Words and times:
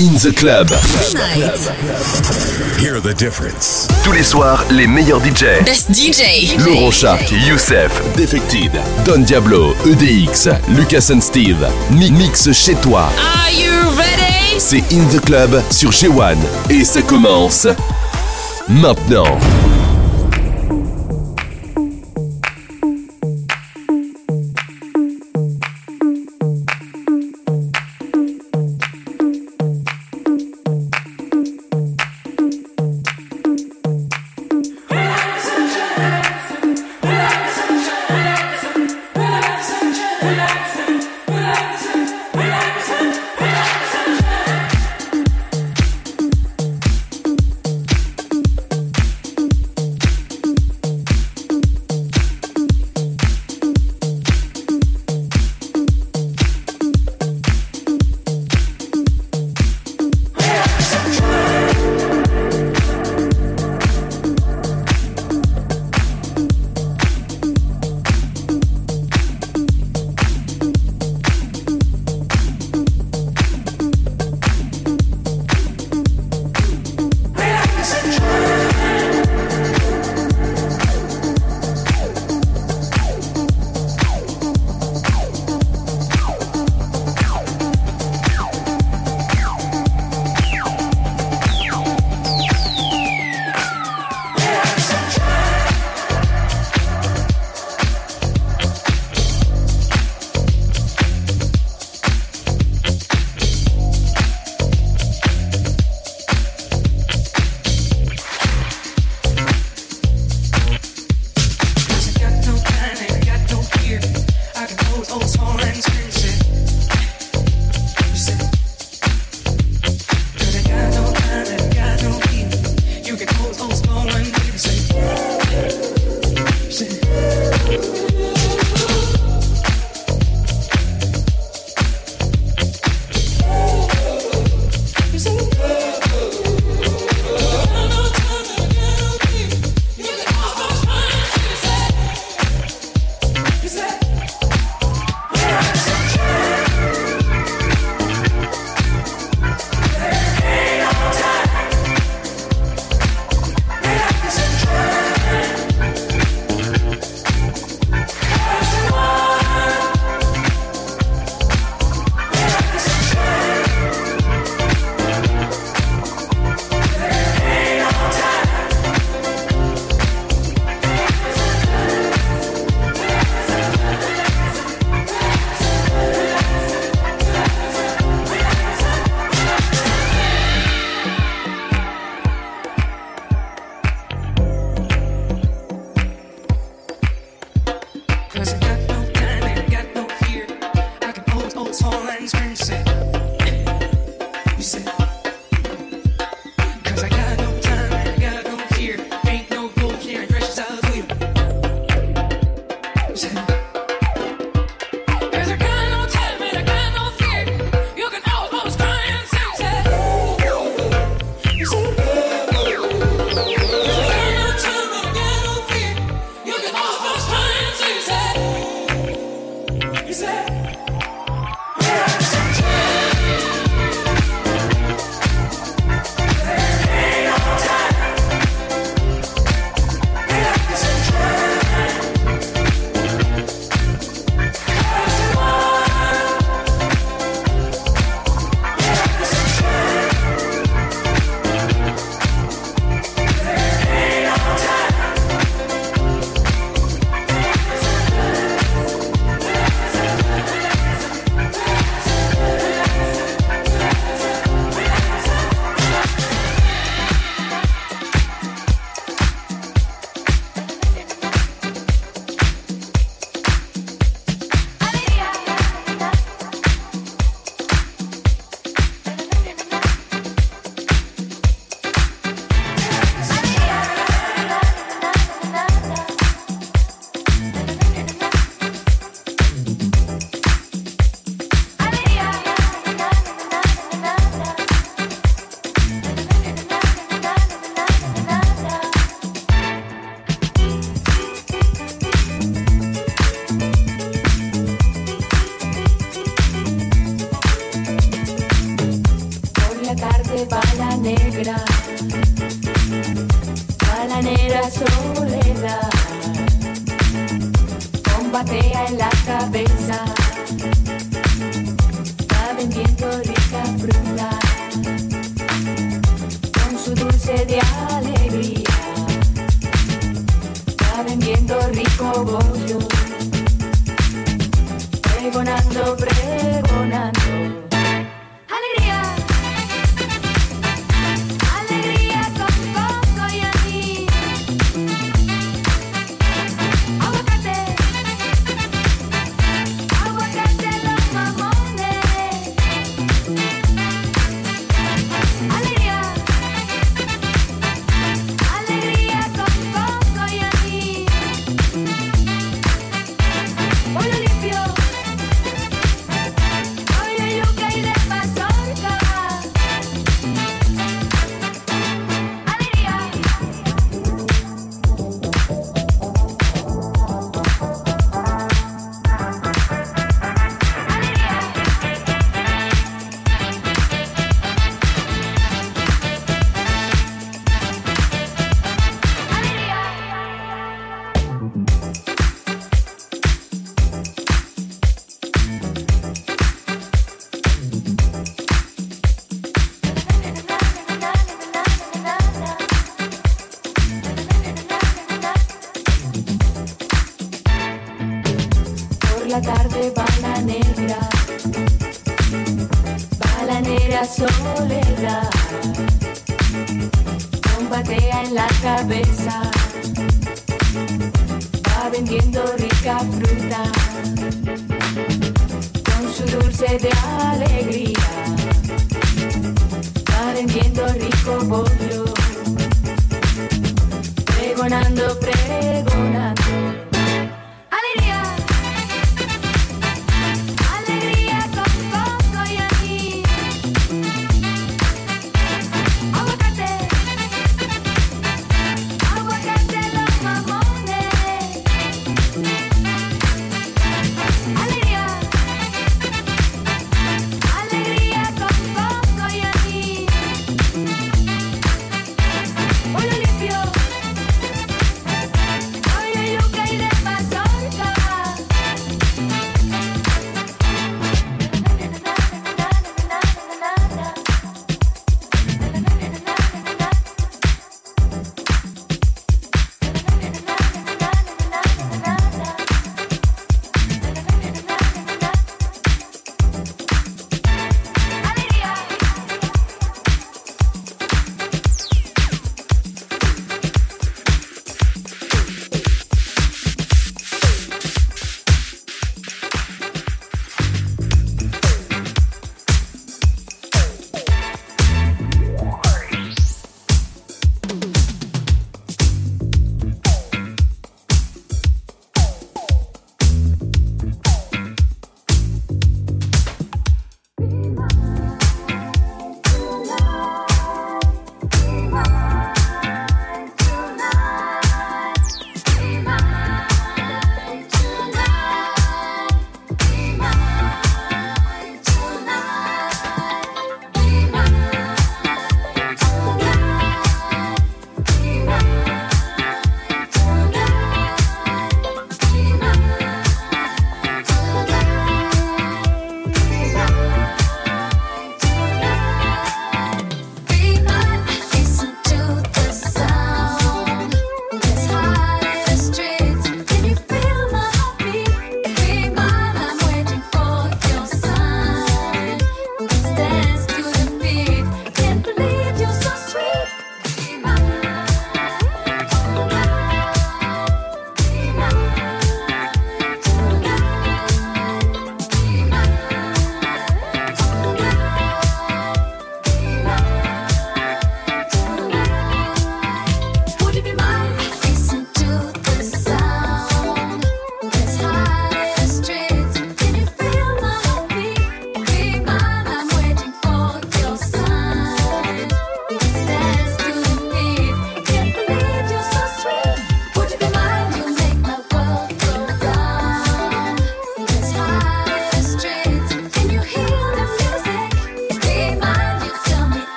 In 0.00 0.14
the 0.14 0.32
Club. 0.34 0.68
Hear 2.78 3.00
the 3.00 3.12
difference. 3.14 3.86
Tous 4.02 4.12
les 4.12 4.22
soirs, 4.22 4.64
les 4.70 4.86
meilleurs 4.86 5.20
DJ. 5.20 5.62
Best 5.64 5.90
DJ. 5.92 6.56
Laurent 6.64 6.90
Shark, 6.90 7.30
Youssef, 7.46 7.90
Defected, 8.16 8.72
Don 9.04 9.18
Diablo, 9.22 9.74
EDX, 9.86 10.48
Lucas 10.70 11.10
and 11.12 11.20
Steve. 11.20 11.58
Mi- 11.90 12.10
Mix 12.10 12.50
chez 12.52 12.74
toi. 12.76 13.10
Are 13.18 13.50
you 13.52 13.70
ready? 13.96 14.58
C'est 14.58 14.82
In 14.92 15.04
the 15.12 15.20
Club 15.24 15.62
sur 15.70 15.90
G1. 15.90 16.36
Et 16.70 16.84
ça 16.84 17.02
commence 17.02 17.66
maintenant. 18.68 19.38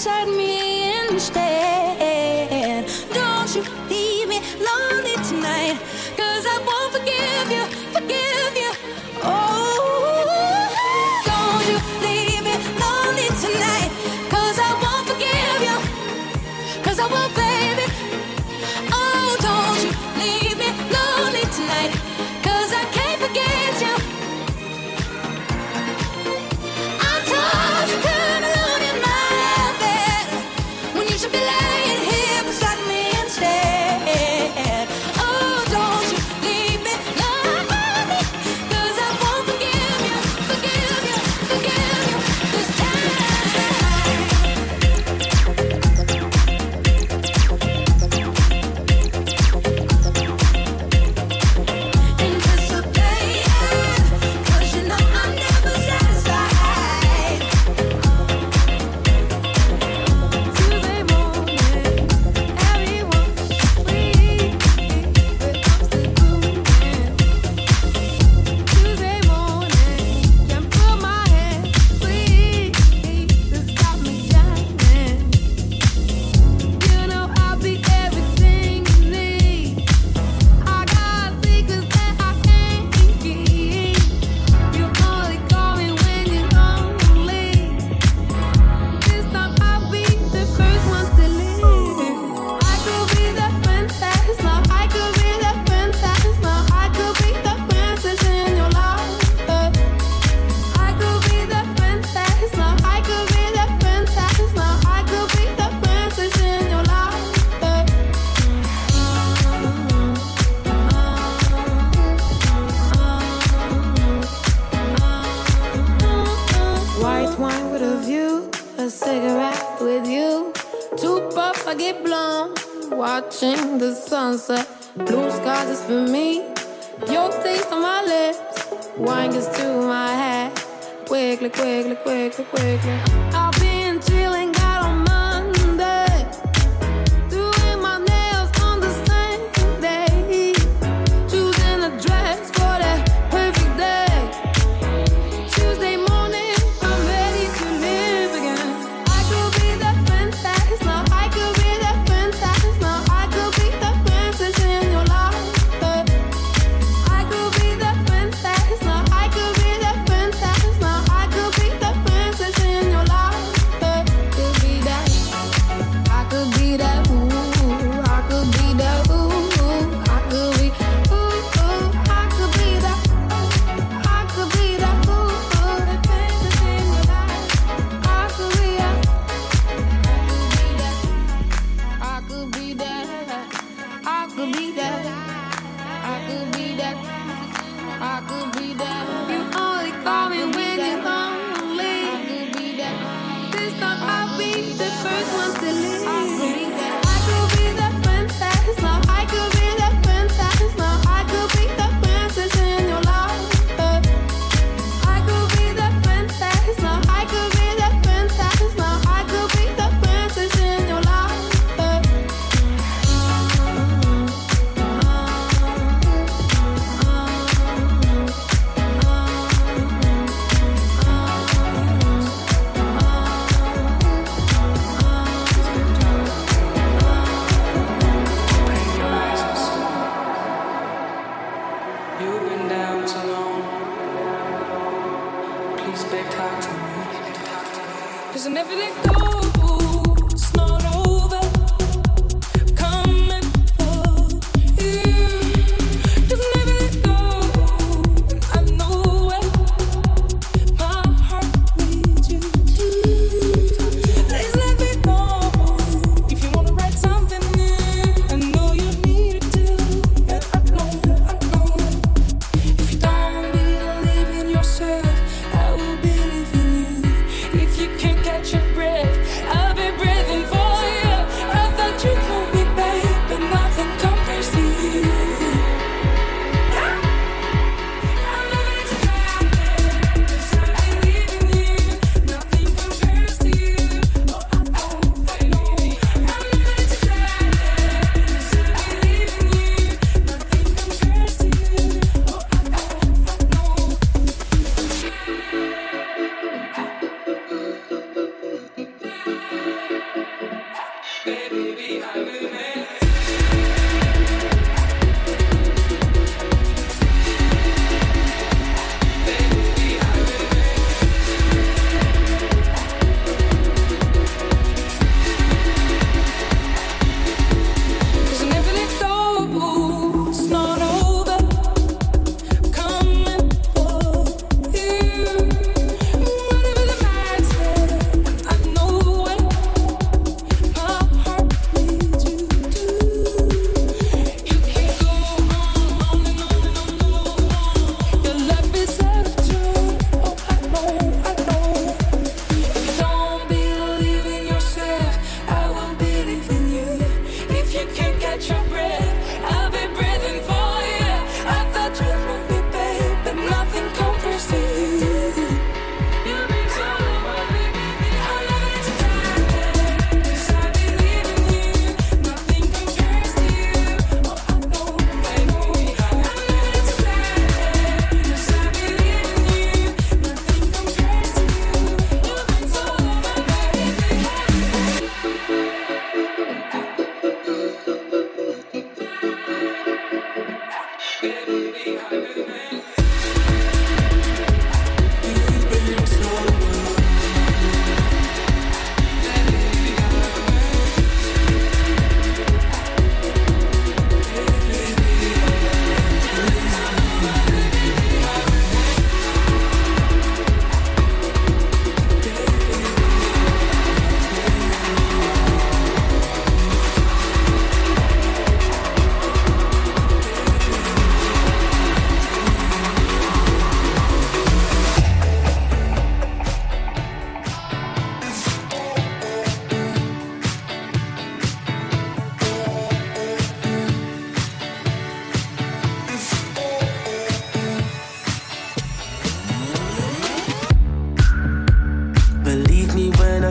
inside 0.00 0.28
me 0.28 1.08
instead. 1.10 1.69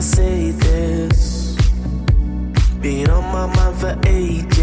I 0.00 0.02
say 0.02 0.50
this. 0.52 1.56
Been 2.80 3.10
on 3.10 3.22
my 3.34 3.54
mind 3.54 3.76
for 3.76 3.94
ages. 4.06 4.59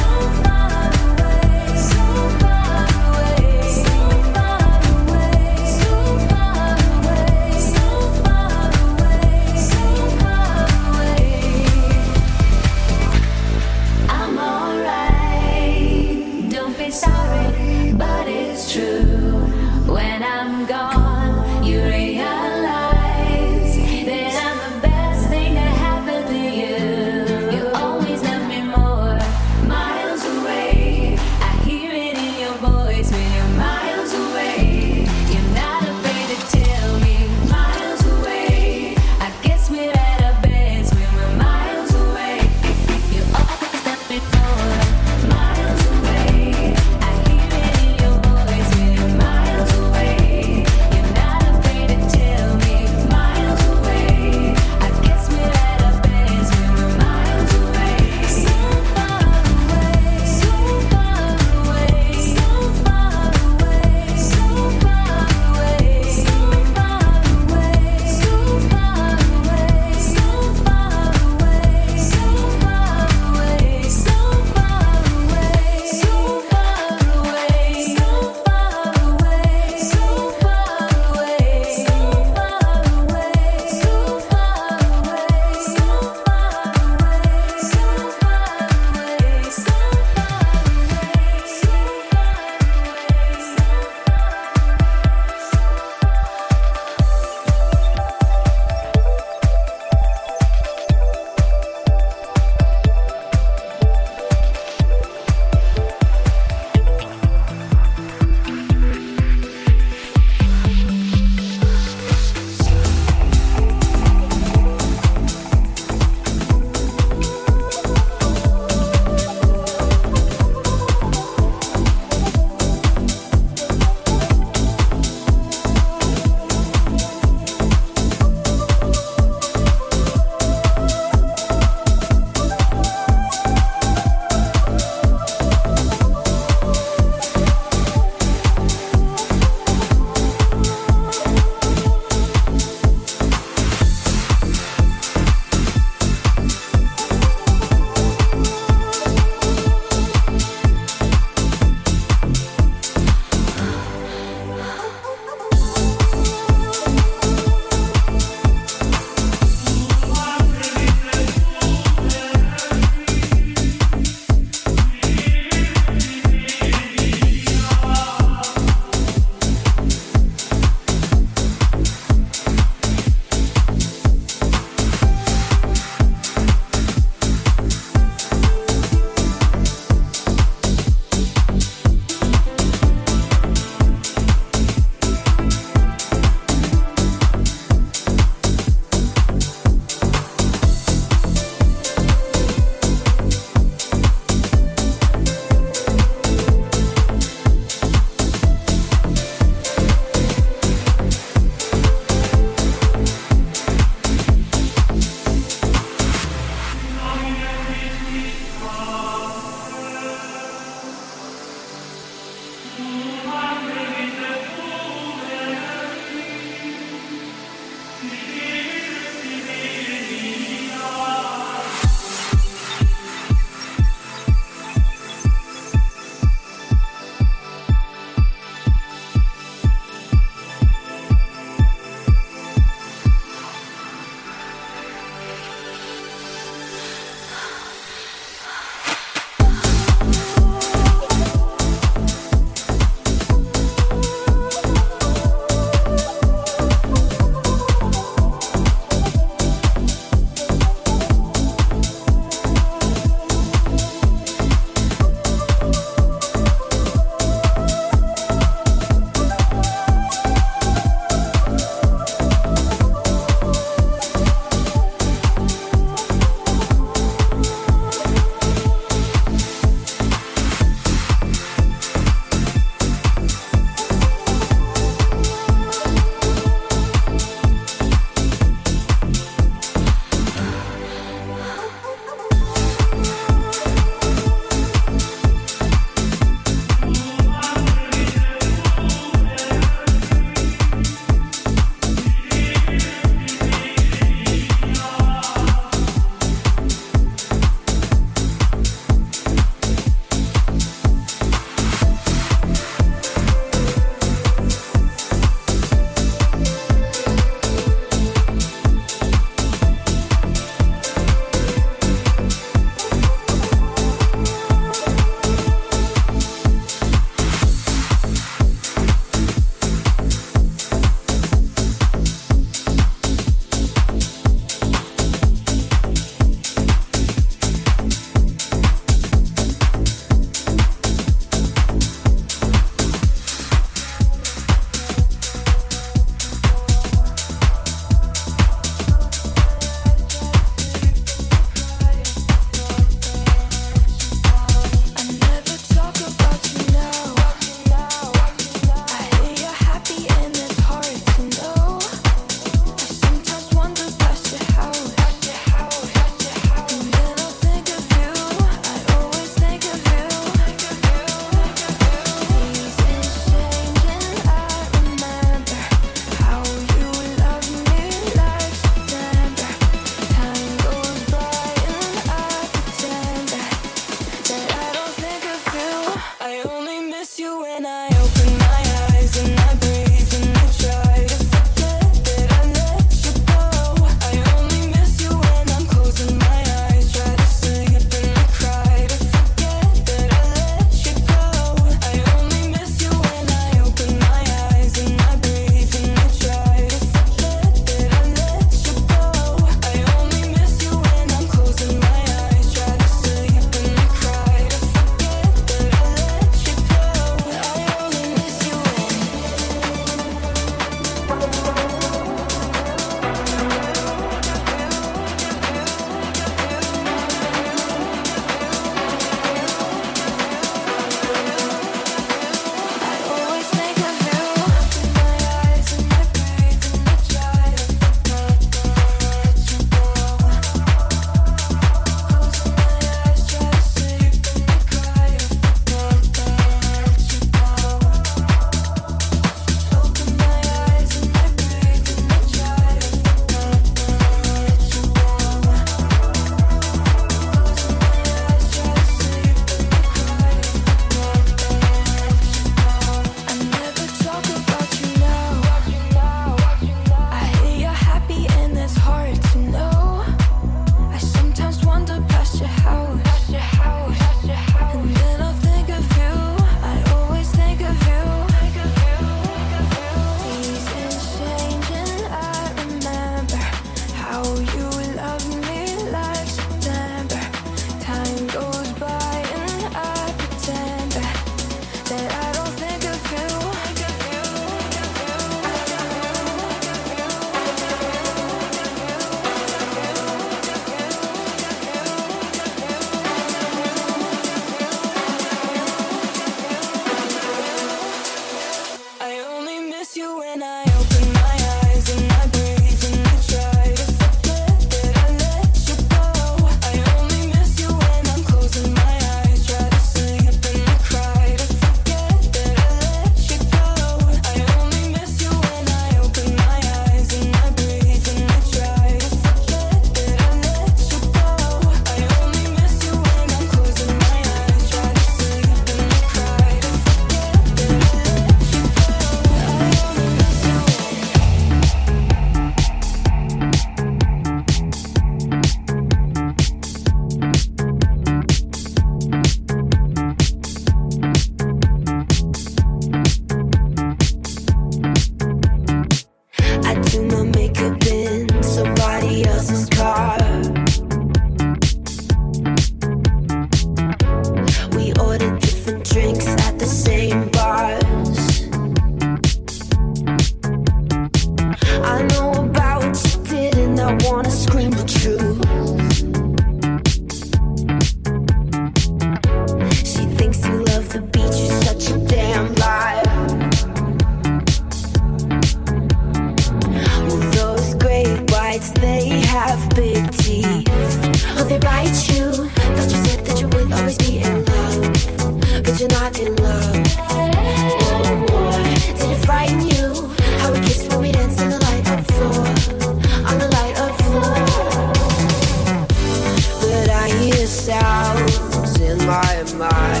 my, 599.06 599.44
my. 599.58 600.00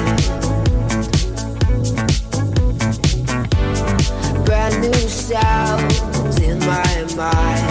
Brand 4.44 4.80
new 4.80 4.94
sounds 4.94 6.40
in 6.40 6.58
my 6.60 7.04
mind. 7.16 7.63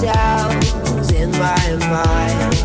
Cells 0.00 1.12
in 1.12 1.28
my 1.32 1.76
mind. 1.90 2.57